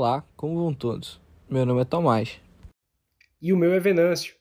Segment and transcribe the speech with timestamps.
[0.00, 1.20] Olá, como vão todos?
[1.50, 2.38] Meu nome é Tomás.
[3.42, 4.36] E o meu é Venâncio.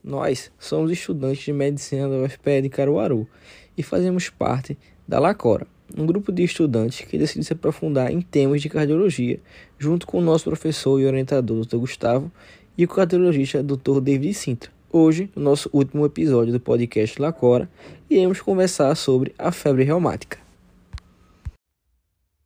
[0.00, 3.28] Nós somos estudantes de medicina da UFPE de Caruaru
[3.76, 4.78] e fazemos parte
[5.08, 5.66] da Lacora,
[5.98, 9.40] um grupo de estudantes que decide se aprofundar em temas de cardiologia,
[9.76, 11.78] junto com o nosso professor e orientador, Dr.
[11.78, 12.30] Gustavo,
[12.78, 14.00] e o cardiologista, Dr.
[14.00, 14.70] David Sintra.
[14.92, 17.68] Hoje, no nosso último episódio do podcast Lacora,
[18.08, 20.38] iremos conversar sobre a febre reumática.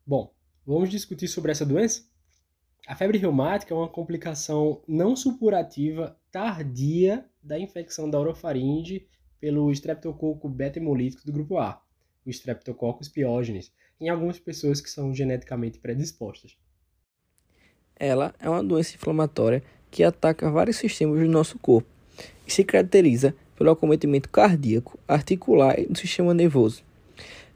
[0.06, 0.32] Bom,
[0.66, 2.04] vamos discutir sobre essa doença?
[2.86, 9.06] A febre reumática é uma complicação não supurativa tardia da infecção da orofaringe
[9.40, 11.80] pelo streptococo beta-hemolítico do grupo A,
[12.26, 16.56] o Streptococcus pyogenes, em algumas pessoas que são geneticamente predispostas.
[17.96, 21.88] Ela é uma doença inflamatória que ataca vários sistemas do nosso corpo
[22.46, 26.82] e se caracteriza pelo acometimento cardíaco, articular e do sistema nervoso,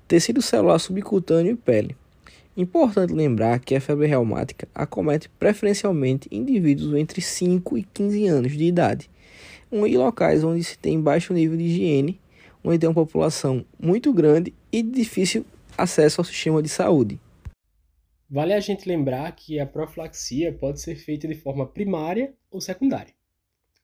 [0.06, 1.96] tecido celular subcutâneo e pele.
[2.56, 8.64] Importante lembrar que a febre reumática acomete preferencialmente indivíduos entre 5 e 15 anos de
[8.64, 9.10] idade,
[9.72, 12.20] em locais onde se tem baixo nível de higiene,
[12.62, 15.44] onde tem uma população muito grande e difícil
[15.76, 17.20] acesso ao sistema de saúde.
[18.30, 23.12] Vale a gente lembrar que a profilaxia pode ser feita de forma primária ou secundária.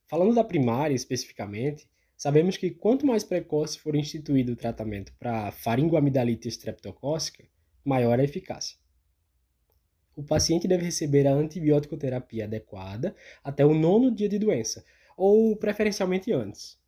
[0.08, 6.48] Falando da primária especificamente, sabemos que quanto mais precoce for instituído o tratamento para faringoamidalite
[6.48, 7.44] streptocócica,
[7.84, 8.76] maior a eficácia.
[10.16, 14.84] O paciente deve receber a antibiótico-terapia adequada até o nono dia de doença,
[15.16, 16.78] ou preferencialmente antes.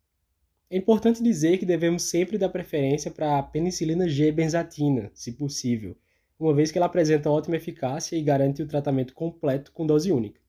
[0.69, 5.95] É importante dizer que devemos sempre dar preferência para a penicilina G-benzatina, se possível,
[6.39, 10.41] uma vez que ela apresenta ótima eficácia e garante o tratamento completo com dose única.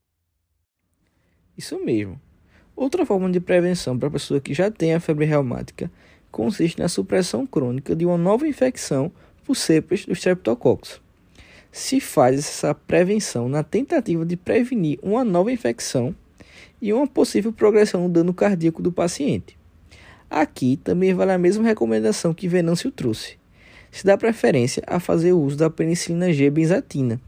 [1.56, 2.20] Isso mesmo.
[2.74, 5.90] Outra forma de prevenção para a pessoa que já tem a febre reumática
[6.30, 9.12] consiste na supressão crônica de uma nova infecção
[9.44, 11.00] por cepas do Streptococcus.
[11.70, 16.14] Se faz essa prevenção na tentativa de prevenir uma nova infecção
[16.80, 19.56] e uma possível progressão do dano cardíaco do paciente.
[20.30, 23.36] Aqui também vale a mesma recomendação que Venâncio trouxe.
[23.90, 27.20] Se dá preferência a fazer uso da penicilina G benzatina.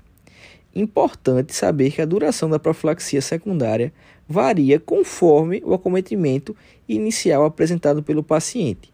[0.74, 3.92] Importante saber que a duração da profilaxia secundária
[4.28, 6.54] varia conforme o acometimento
[6.88, 8.92] inicial apresentado pelo paciente.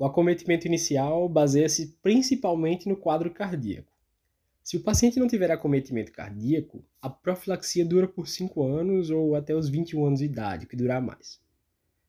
[0.00, 3.92] O acometimento inicial baseia-se principalmente no quadro cardíaco.
[4.64, 9.54] Se o paciente não tiver acometimento cardíaco, a profilaxia dura por 5 anos ou até
[9.54, 11.38] os 21 anos de idade, que durar mais.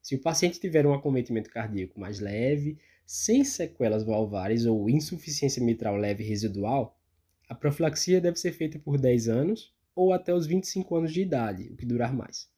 [0.00, 5.94] Se o paciente tiver um acometimento cardíaco mais leve, sem sequelas valvares ou insuficiência mitral
[5.94, 6.98] leve residual,
[7.46, 11.68] a profilaxia deve ser feita por 10 anos ou até os 25 anos de idade,
[11.70, 12.48] o que durar mais.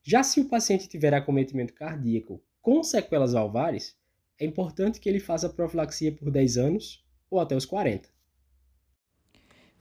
[0.00, 3.96] Já se o paciente tiver acometimento cardíaco com sequelas valvares,
[4.38, 8.08] é importante que ele faça profilaxia por 10 anos ou até os 40.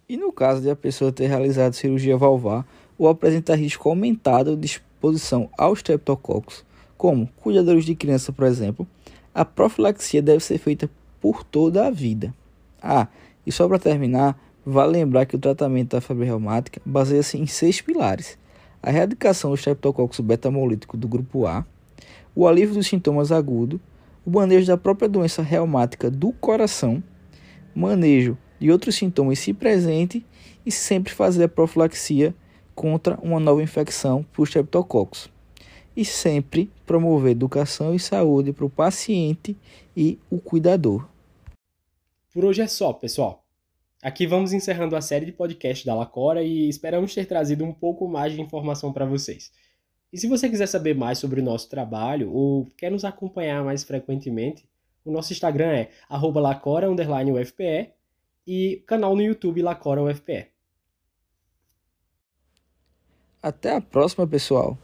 [0.07, 4.65] E no caso de a pessoa ter realizado cirurgia valvar ou apresentar risco aumentado de
[4.65, 6.63] exposição aos streptococcus,
[6.97, 8.87] como cuidadores de criança, por exemplo,
[9.33, 12.33] a profilaxia deve ser feita por toda a vida.
[12.81, 13.07] Ah,
[13.45, 17.81] e só para terminar, vale lembrar que o tratamento da febre reumática baseia-se em seis
[17.81, 18.37] pilares:
[18.81, 21.65] a erradicação do streptococcus beta-hemolítico do grupo A,
[22.35, 23.79] o alívio dos sintomas agudos,
[24.25, 27.03] o manejo da própria doença reumática do coração,
[27.75, 30.25] manejo de outros sintomas se presente
[30.65, 32.33] e sempre fazer a profilaxia
[32.73, 35.29] contra uma nova infecção por Streptococcus.
[35.95, 39.55] E sempre promover educação e saúde para o paciente
[39.95, 41.07] e o cuidador.
[42.33, 43.43] Por hoje é só, pessoal.
[44.01, 48.07] Aqui vamos encerrando a série de podcasts da Lacora e esperamos ter trazido um pouco
[48.07, 49.51] mais de informação para vocês.
[50.13, 53.83] E se você quiser saber mais sobre o nosso trabalho ou quer nos acompanhar mais
[53.83, 54.63] frequentemente,
[55.03, 55.89] o nosso Instagram é
[56.39, 57.91] lacora_ufpe
[58.45, 60.49] e canal no YouTube Lacora UFPE.
[63.41, 64.77] Até a próxima, pessoal!